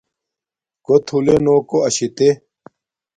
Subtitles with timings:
[0.85, 2.29] کݸ تھُلݺ نݸ کݸ اَشِتݺ.